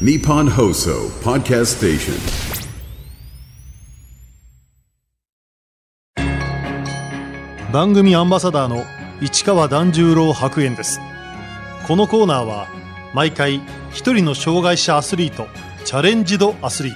[0.00, 2.14] Nippon Hoso Podcast Station.
[7.72, 8.82] 番組アンバサダーの
[9.22, 11.00] 市川團十郎白猿です
[11.86, 12.66] このコーナーは
[13.14, 13.60] 毎回
[13.92, 15.46] 一人の障害者アスリート
[15.84, 16.94] チャレンジドアスリー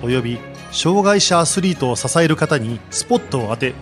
[0.00, 0.38] トおよび
[0.70, 3.74] 障害者アスリートを支える方にスポットを当て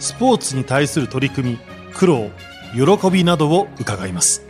[0.00, 1.58] スポーツに対する取り組み
[1.94, 2.28] 苦労
[2.74, 4.49] 喜びなどを伺います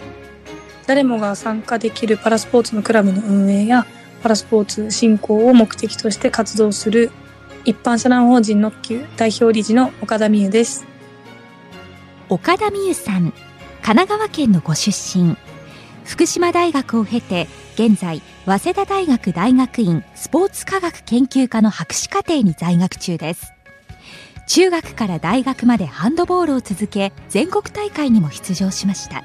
[0.91, 3.87] 誰もが参加できるパラスポーツのクラブの運営や
[4.25, 7.13] パラスポーツ振興を目的として活動する
[7.65, 10.85] 一般社団法人ノッキュ代表理事の岡田美優です。
[12.29, 13.35] 岡田美優さん神
[13.83, 15.37] 奈川県のご出身。
[16.05, 23.53] 福島大学を経て現在早稲田大学大学院スポーツ科学研究科の博士課程に在学中です。
[24.49, 29.23] 中学から大学までハンドボールを続け全国大会にも出場しました。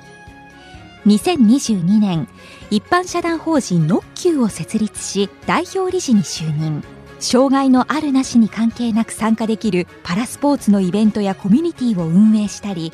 [1.05, 2.27] 2022年
[2.71, 6.83] 一般社団法人ノッキューを設立し代表理事に就任。
[7.19, 12.91] 障害のあるなしに関係なく参加できるパラスポーツのイベントやコミュニティを運営したり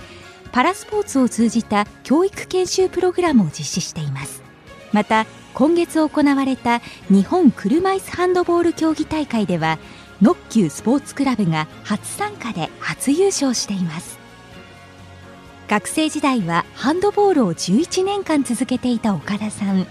[0.51, 4.43] パラスポーツを通じた教育研修プログラムを実施しています。
[4.91, 9.79] また今月行われた日本車椅子ハンドボール競技大会では
[10.21, 14.20] ノッキュースポーツクラブが初参加で初優勝しています。
[15.71, 19.87] 学生時代はハンドボールを11年間続けていた岡田さん。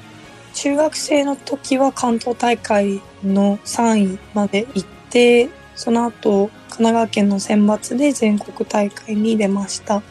[0.52, 10.02] 中学生の時は関東大会の3位まで行ってその後神奈川県の選抜で全国大会に出ました。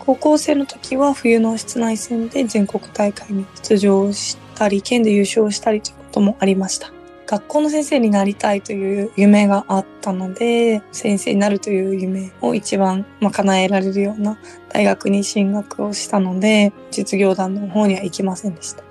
[0.00, 6.93] 高校生の時は冬の室内戦で全国大会に出場したり県で優勝したりということもありました。
[7.26, 18.84] 学校の先生になりたいという夢があったので先生になるという夢を一番、まあ、叶えられるような大学に進学をしたので実業団の方には行きませんでした。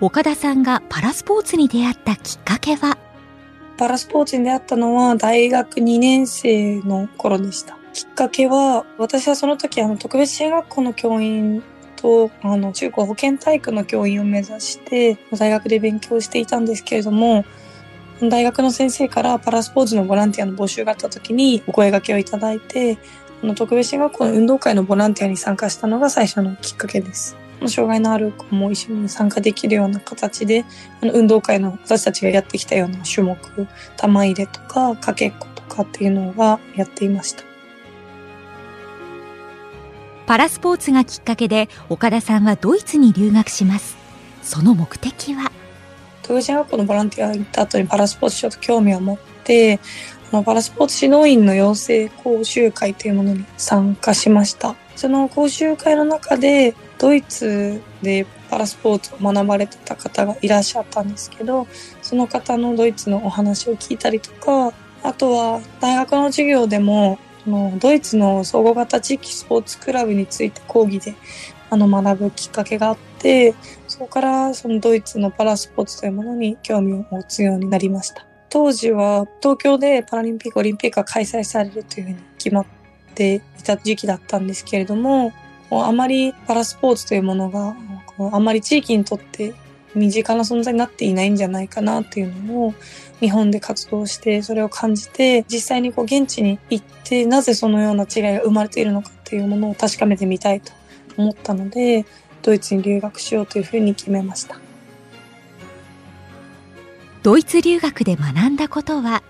[0.00, 2.98] 岡田さんがパラスポーツに出会ったきっかけは？
[3.78, 7.76] パラスポーツに出会ったのは大学2年生の頃でした。
[7.92, 11.62] きっかけは私はその時あの特別支援学校の教員
[12.02, 17.44] とあの中高保健体育の教員を目指して大学で勉強していたんですけれども
[18.20, 22.98] 大学の先生からパラスポーツのボランティアの募集があった時にお声掛けをいただいて
[23.42, 27.36] あの特別支援学校の運動会のボランティアに参加したのが最初のきっかけです。
[27.68, 30.64] 障害のある子も一緒に参加できるような形で
[31.00, 33.38] あの運動会の私たちがやってきたような種目
[33.96, 37.51] 玉入れとかかけっことかっていうのがやっていました。
[40.32, 43.98] パラスポーツがきっかけで岡田さんはドイツに留学します。
[44.42, 45.52] その目的は？
[46.22, 49.78] 特別学校のボランティア行った後にパラスポーツちょっと興味を持って
[50.32, 54.74] あのパラスポーツ指導員の養成講習会というものに参加しました。
[54.96, 61.66] その講習会の中でドイツでパラスポーツを学ばれてた方がいらっしゃったんですけど
[62.00, 64.72] その方のドイツのお話を聞いたりとか
[65.02, 71.14] あとは大学の授業でものドイツの総合型地域スポーツクラブについて講義で
[71.70, 73.54] あの学ぶきっかけがあって
[73.88, 78.26] そこからそのドイツのパラスポーツというものに興味を持つようになりました。
[78.50, 82.66] 当時は東京でパラリンピックオリンピックが開催されるというふうに決まっ
[83.14, 85.32] ていた時期だったんですけれども
[85.70, 87.74] あまりパラスポーツというものが
[88.30, 89.54] あまり地域にとって
[89.94, 92.74] 身近な存在になっていないんじゃないかなっていうのを
[93.22, 100.72] 日本で活動してそれを感じて実際にこう現地に行ってなぜそのような違いが生まれているのかっていうものを確かめてみたいと
[101.16, 102.04] 思ったので
[102.42, 104.58] ドイツに留学しようというふうに決めました。
[107.22, 109.22] ドイツ留学で学んだことは？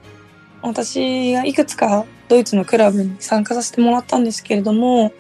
[0.63, 5.13] 私がいくつかドイツのクラブに参加させてもらったんですけれども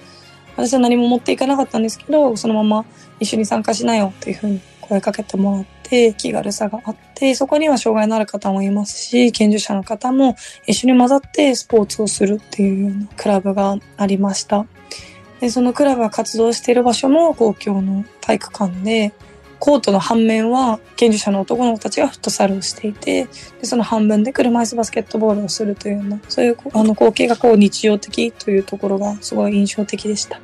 [0.56, 2.87] 私は何も持っていかなかったんですけどそのまま
[3.21, 10.36] 一緒に参加しなよというふうに声かけてもらって気軽さがあってそこには障害のある方もいますし健常者の方も
[10.66, 14.64] 一緒に混ざってスポーツをするっていうようなクラブがありました
[15.41, 19.12] でそのクラブが活動している場所も公共の体育館で
[19.58, 23.28] コートの半面は健常者の男の子たちがフットサルをしていて
[23.60, 30.41] でその半分で車椅子バスケットボールをするというようなそういうあの光景がこう日常的というところがすごい印象的でした。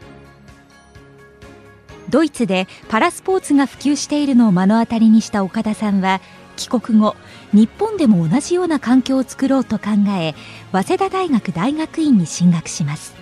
[2.09, 6.21] ドイツでパラスポーツが普及しているのを目の当たりにした岡田さんは
[6.57, 7.17] 帰国後
[7.53, 10.35] 日本でも同じような環境を作ろうと考え
[10.73, 13.15] 早稲田大学大学院に進学します。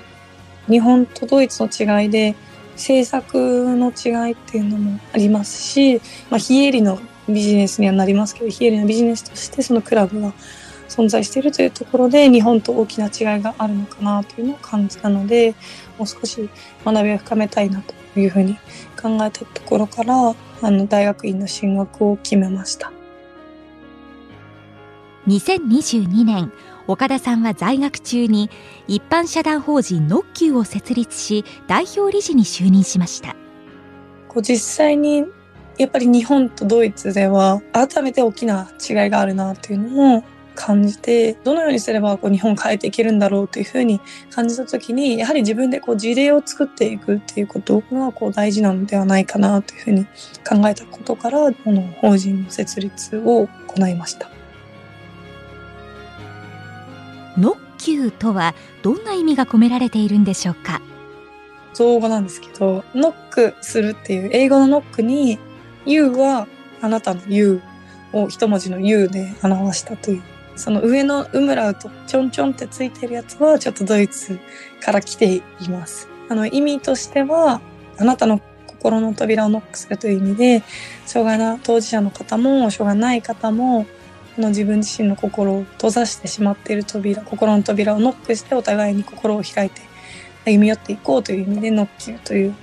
[0.69, 2.35] 日本とドイツの違いで
[2.73, 3.37] 政策
[3.77, 6.99] の違いっていうのもありますし、まあ、非営利の
[7.29, 10.33] ビジネスにはなりますけど非営利のビジネスとしてそのクラブが
[10.89, 15.55] 存在しているというところで日本と大きな違いがあるのかなというのを感じたので
[15.99, 16.49] もう少し
[16.85, 18.57] 学びを深めたいなというふうに
[19.01, 22.93] 考えたところからあの大学院の進学を決めました。
[25.27, 26.53] 2022年
[26.87, 28.49] 岡田さんは在学中に
[28.87, 33.35] 一般社団法人ノッキューを設立し代表理事に就任しました。
[34.29, 35.25] こう実際に
[35.79, 40.25] やっぱり日本とドイツでは改めて大きな違いがあるなっていうのを
[40.57, 44.01] 感じてどのようにすればこう日本を変えていけるんだろうというふうに
[44.31, 50.07] 感じた時にやはり自分でこう事例を作っていくっていうことがこう大事なのではないかなというふうに
[50.49, 54.29] 考えたことからこの法人の設立を行いました。
[57.39, 60.81] ノッキューとはどんな意味が込められているんでしょうか？
[61.75, 65.39] 造語なんですけどノックするっていう英語のノックに
[65.85, 66.49] You は
[66.81, 67.61] あなたの You
[68.15, 70.23] を一文字の U で表したという
[70.57, 74.39] その上のウムラウトちょんちょんってついてるやつはちょっとドイツ
[74.81, 76.09] から来ています。
[76.29, 77.61] あの意味としては
[77.99, 80.63] あなたの心の扉をノックするという意味で
[81.05, 83.87] 障害な当事者の方も障害ない方も
[84.39, 89.81] の自分自身の心を閉ざしてしまっている扉心の扉をノックしてお互いに心を開いて
[90.45, 92.55] 歩み寄っていこうという意味でノッキューという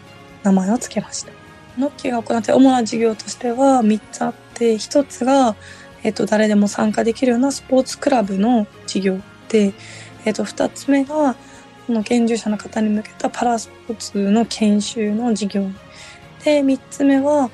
[0.43, 1.31] 名前を付けました。
[1.77, 5.55] ノッキューが行って主な事業としては3つあって1つが、
[6.03, 9.19] えっと、誰でも参加できるようなスポーツクラブの事業
[9.49, 9.73] で、
[10.25, 11.35] えっと、2つ目が
[11.87, 15.67] この健常者の方に向けたパラスポーツの研修の事業
[16.43, 17.49] で3つ目は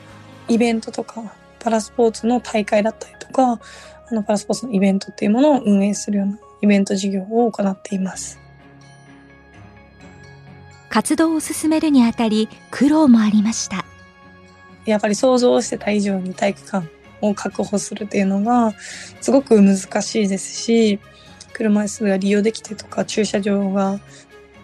[0.48, 3.60] イベントとかパラスポーツの大会だったりとか
[4.12, 8.40] あのパラスポーツのイベントっていうものを運営するようなイベント事業を行っています。
[10.90, 13.86] 活動を進めるにあたり苦労もありました。
[14.86, 18.74] やっぱり想像してた以上に体育館を確保するっていうのが
[19.21, 21.00] すごく難しいですし
[21.54, 24.00] 車椅子が利用できてとか駐車場が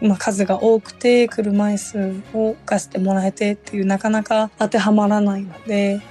[0.02, 6.02] まあ、数が多くて車椅子を貸してもらえてっていうなかなか当てはまらないので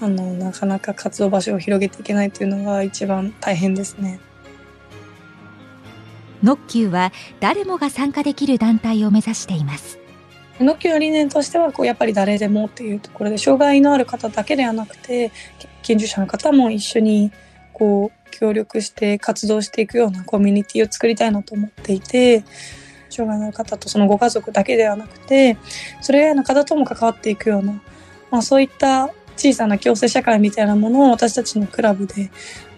[0.00, 4.20] あのなかなか活動場所を広げていけないっていうのが一番大変ですね。
[6.42, 7.10] ノッキューは
[7.40, 10.03] 誰もが参加できる団体を目指しています。
[10.60, 15.32] ノッキューの理念としてはこうやっぱり誰でもっていうところで障害のある方だけではなくて
[15.82, 17.32] 研究者の方も一緒に
[17.72, 22.44] こう協力して活動していくようなコミュニティを作りたいなと思っていて
[23.10, 25.56] 障害のある方とそのご家族だけではなくて
[26.00, 27.80] それ以外の方とも関わっていくような、
[28.30, 32.30] まあ、そういった小さな共生社会みたいなものを私たちのクラブで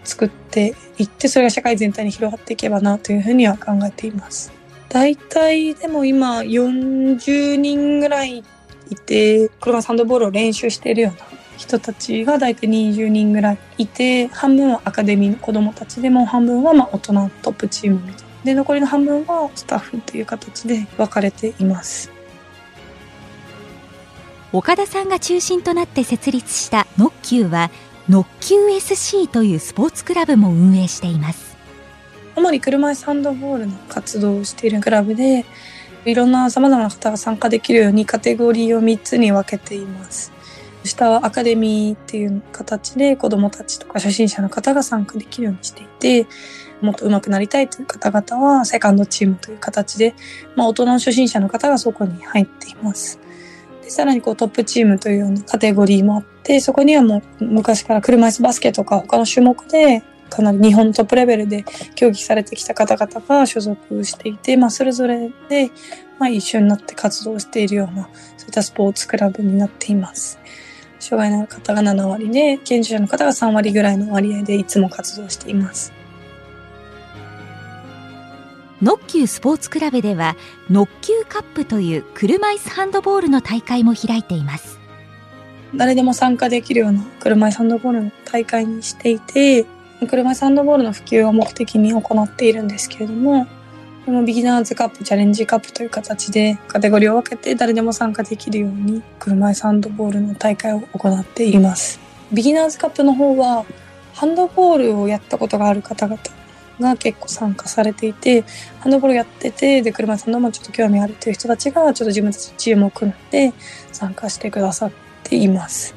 [0.03, 4.56] 作っていってそれが社会全体に広がっていけばなというふうには考えています。
[4.89, 8.43] 大体でも今40人ぐらい
[8.89, 18.27] いて車サンドボールを練習しているような人たちが大体20人ぐらいいて半分はアカデミーの子どもたちでも半分はまあ大人トップチームみたいな。
[18.43, 22.11] で残りの半分はスタッフという形で分かれています。
[24.53, 27.69] 岡田さんが中心となって設立したノッキューは
[28.07, 31.46] ノッキュー SC というスポーツクラブも運営しています。
[32.37, 35.43] 主に車椅子ハンドボールの活動をしているクラブで
[36.05, 40.31] いろんな様々な方が参加できるようにカテゴリーを3つに分けています。
[40.83, 46.27] 下はアカデミーっていう形で子どもたちとか初心者の方が参加できるようにしていて
[46.79, 50.13] もっと上手くなりたいという方々はセカンドチームという形で、
[50.55, 53.19] まあ、大人の初心者の方がそこに入っています。
[53.81, 61.63] でさらにこうトップチームというようなカテゴリーもあってそこにはもう昔から車椅子バスケとか他の種目でかなり日本トップレベルで
[61.95, 65.71] 競技されてきた方々が所属していて、まあ、それぞれで、
[66.19, 70.39] まあ、一緒になって活動しているようなそういったスポーツクラブになっています。
[70.99, 75.93] 障害のある方が7割で、健常者の方が3割ぐらいの割合でいつも活動しています。
[78.81, 80.35] ノッキュースポーツクラブでは
[80.69, 84.77] ノッキューカップという車椅子ハンドボールの大会も開いています
[85.75, 89.65] 誰でも参加できるような車椅子ハンドボールの大会にしていて、
[90.05, 93.47] 車椅子ハンドボールの普及を目的に行っているんですけれども、
[94.05, 101.99] このビギナーズカップ、チャレンジカップという形でカテゴリーを分けて誰でも参加できるように車椅子ハンドボールの大会を行っています。
[102.31, 103.65] ビギナーズカップの方は
[104.13, 106.21] ハンドボールをやったことがある方々
[106.79, 108.43] が結構参加されていて、
[108.79, 113.53] ハンドボールやってて、で、車椅子ハンドボールちょっと興味あるという人たちがちょっと自分たちのチームを組んで
[113.91, 114.91] 参加してくださっ
[115.23, 115.95] ています。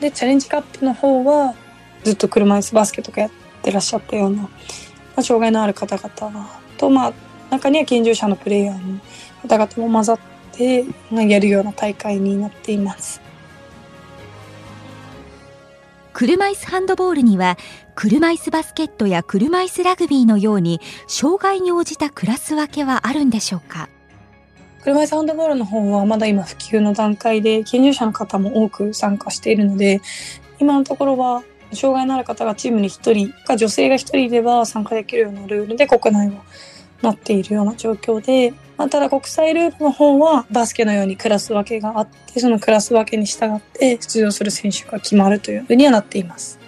[0.00, 1.54] で、チャレンジカップの方は
[2.04, 3.30] ずっと車椅子バスケとかやっ
[3.62, 4.50] てらっしゃったような、ま
[5.16, 7.12] あ、障害のある方々と、まあ、
[7.50, 9.00] 中には健常者のプレイヤーの
[9.42, 10.18] 方々も混ざっ
[10.52, 13.20] てまあやるような大会になっています。
[16.12, 17.56] 車椅子ハンドボールには
[17.94, 23.88] 車椅子バスケットや車椅子ラグビーのように障害に応じたクラス分けはあるんでしょうか？
[24.82, 30.00] 車椅子ハンドボールの方はまだ今普及の段階で、健常者の方も多く参加しているので、
[30.58, 31.42] 今のところは
[31.72, 36.42] 障害のある方がチームに1人か女性が1人では参加できるようなルールで国内は
[37.02, 46.58] なっているような状況で、まあ、ただ国際ルールの方はバスケのようにクラス分けがあって、そのクラス分けに従って出場する選手が決まるというふうにはなっています。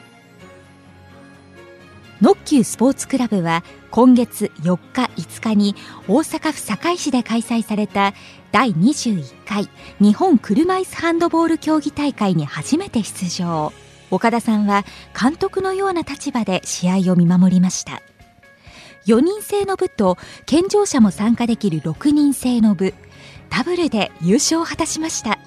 [2.23, 5.75] ノッキュースポーツクラブは今月4日5日に
[6.07, 8.15] 大阪府堺市で開催された
[8.53, 9.69] 第21回
[10.01, 13.73] 日本車椅子ハンドボール競技大会に初めて出場
[14.13, 14.85] 岡田さんは
[15.19, 18.03] 監督のような立場で試合を見守りました。
[19.07, 22.93] 4人制の部と健常者も参加できる6人制の部。
[23.49, 25.39] ダブルで優勝を果たしました。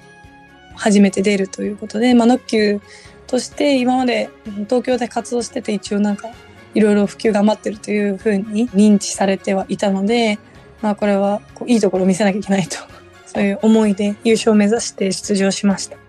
[0.74, 2.80] 初めて出るということで、まあ、ノッキュー
[3.28, 4.30] として今まで
[4.64, 6.28] 東京で活動してて一応なんか
[6.74, 10.40] いろいろ普及頑張ってるというふうに認知されてはいたので、
[10.82, 12.78] まあ、これはこういいところを見せなきゃいけないと。
[13.26, 16.05] そういう思いで優勝を目指して出場しました。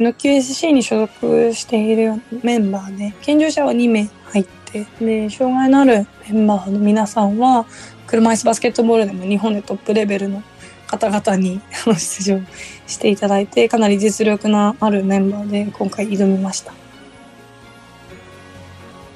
[0.00, 4.86] ノッキュ SC に所属しているメンバーで健常者は2名入って。
[5.00, 7.66] で障害のあるメンバーの皆さんは
[8.06, 10.42] 車椅子バスケットボールでも日本でトップレベルの
[10.86, 12.40] 方々に出場
[12.86, 16.72] していただいてかなり実力のあるメンバーで今回挑みました。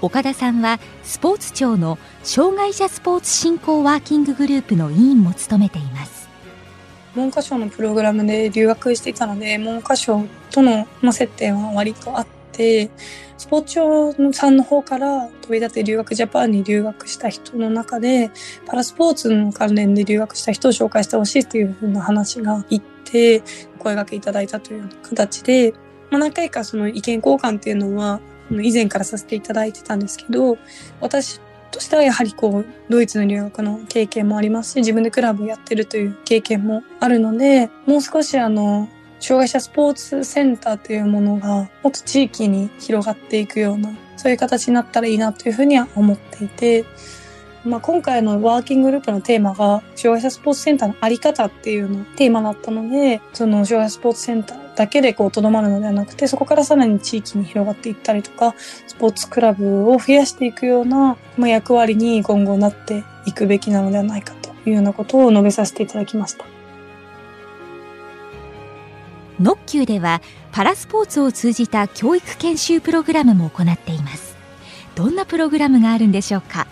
[0.03, 6.26] 岡田さんはスポーツ庁の障害者スポーツ振興ワーキンググループの委員も務めています。
[7.17, 12.91] 文科省のプログラムで留学していたので文科省との、ま接点は割とあって
[13.39, 18.31] スポーツ庁さんの方から飛び立て留学ジャパンに留学した人の中で
[18.67, 23.41] パラスポーツの関連で留学した人を紹介してほしいというふうな話がいって
[23.79, 25.73] 声掛けいただいたというう形で、
[26.11, 28.21] まあ、何回かその意見交換っていうのは
[28.51, 30.57] 以前からさせていただいてたんですけど、
[31.01, 31.41] 私
[31.77, 38.89] としてはやはりこう、ドイツの留学の経験もありますし、自分でクラブをやってるという経験もあるので、もう少しあの、
[39.21, 46.87] 障害者スポーツセンターというものがもっと地域に広がっていくような、そういう形になったらいいなというふうには思っていて、
[47.67, 58.55] まあ、今回のワーキンググループのテーマが、障害者スポーツセンターのあり方っていうのテーマだったので、その障害者スポーツセンターだけでこう、とどまるのではなくて、そこからさらに地域に広がっていったりとか、
[58.87, 66.45] スポーツクラブを増やしていくような、まあ、役割に今後なっていくべきなのではないかというようなことを述べさせていただきました。
[69.41, 74.37] ノッキューではパラスポーツを通じた教育研修プログラムも行っています。
[74.95, 76.67] どんなプログラムがあるんでしょうか？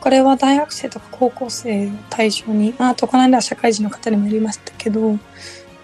[0.00, 5.16] これは大学生とか高校生を対象に、あとこの間は社会人の方にもやりましたけど、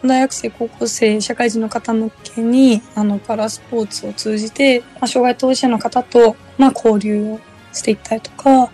[0.04, 7.40] 大学生、高校生、社会人の方向けに、あの、パラスポーツを通じて、まあ、障害当事者の方と、まあ、交流を
[7.72, 8.70] していったりとか、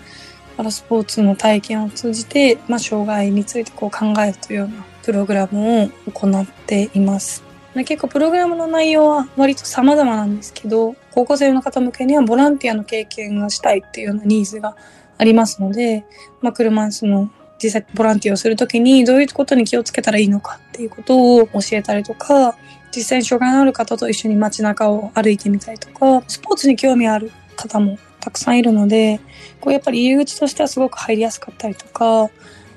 [0.57, 7.43] パラスポーツの体験を通じて、まあ、障害についてこう考えるというようなプログラムを行っています。
[7.75, 14.77] 結構プログラムの内容は割と様々なんですけど、高校生の方向けにはボランティアの経験がしたいっていうようなニーズが
[15.19, 16.05] ありますので、
[16.41, 17.31] まあ、車椅子の
[17.65, 22.57] 実際ボランティアをするときにどういうことに気をつけたらいいのかっていうことを教えたりとか、
[22.95, 29.21] 実際に障害のある方と一緒に街中を歩いてみたりとか、スポーツに興味ある方もたくさんいるので、
[29.61, 32.31] こうやっぱり入り口としてはすごく入りやすかったりとか、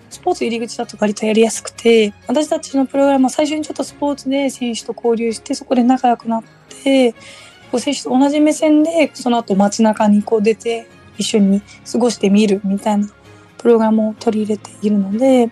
[0.10, 6.44] スポーツ入り口だと割とやりやすくて、私たちのプログラムは最初にちょっとスポーツで選手と交流して、そこで仲良くなっ
[6.84, 7.18] て、こ
[7.74, 13.08] う選手と同じ目線で、その後街中にこう出て、一緒に過ごしてみるみたいな
[13.58, 15.50] プログラムを取り入れているので、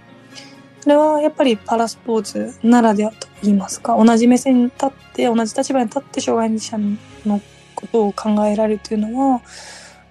[0.82, 6.78] それはやっぱりパラスポーツならではと言いますか、同じ目線に立って、同じ立場に立って障害者
[7.26, 7.42] の
[7.74, 9.42] ことを考えられるというのは、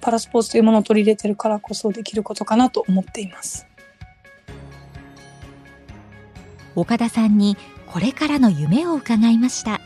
[0.01, 3.67] パラスポーツというものを取り入れてるからこそできることかなと思っています。
[6.75, 9.81] 岡田さんにこれからの夢を伺いました。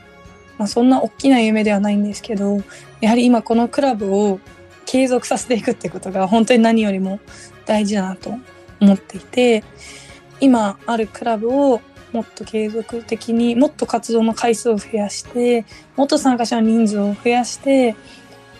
[0.56, 2.62] まあ、そんな大きな夢ではないんですけど、
[3.00, 4.40] やはり今このクラブを
[4.86, 7.20] 継続させていくってことが本当に何よりも
[7.68, 8.34] 大事だなと
[8.80, 9.62] 思っていて
[10.40, 11.80] 今あるクラブを
[12.12, 17.94] もっと継続的にもっと活動の回数を増やしてもっと参加者の人数を増やして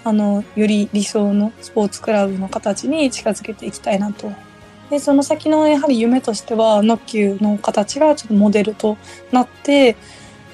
[0.05, 4.31] あのより理想のスポーツクラブの形に近づけていきたいなと。
[4.91, 8.97] でその先のやはり夢としてはノッキューの形がちょっとモデルと
[9.33, 9.97] なって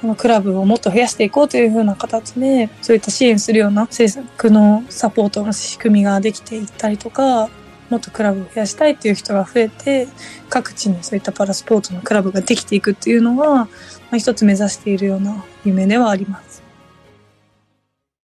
[0.04, 7.48] このクラブをもっと増やしていこうというふうな形で、そういった支援するような政策のサポートの仕組みができていったりとか、
[7.94, 10.08] もっとクラブを増やしたいっていう人が増えて、
[10.48, 13.68] 各地にそういったパラスポーツのクラブができていくっていうのは、ま
[14.14, 16.63] あ、一つ目指しているような夢ではあります。